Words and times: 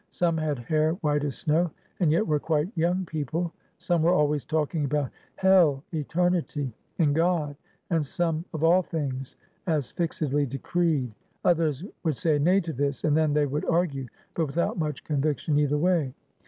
Some 0.09 0.35
had 0.35 0.57
hair 0.57 0.93
white 0.93 1.23
as 1.25 1.37
snow, 1.37 1.69
and 1.99 2.09
yet 2.11 2.25
were 2.25 2.39
quite 2.39 2.71
young 2.75 3.05
people. 3.05 3.53
Some 3.77 4.01
were 4.01 4.09
always 4.15 4.45
talking 4.45 4.83
about 4.83 5.11
Hell, 5.35 5.83
Eternity, 5.93 6.73
and 6.97 7.13
God; 7.13 7.55
and 7.91 8.03
some 8.03 8.43
of 8.51 8.63
all 8.63 8.81
things 8.81 9.37
as 9.67 9.91
fixedly 9.91 10.47
decreed; 10.47 11.13
others 11.45 11.83
would 12.03 12.17
say 12.17 12.39
nay 12.39 12.61
to 12.61 12.73
this, 12.73 13.03
and 13.03 13.15
then 13.15 13.31
they 13.31 13.45
would 13.45 13.65
argue, 13.65 14.07
but 14.33 14.47
without 14.47 14.79
much 14.79 15.03
conviction 15.03 15.59
either 15.59 15.77
way. 15.77 16.15